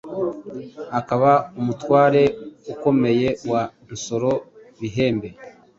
akaba 0.99 1.31
umutware 1.59 2.21
ukomeye 2.73 3.27
wa 3.51 3.63
Nsoro 3.91 4.31
Bihembe. 4.79 5.29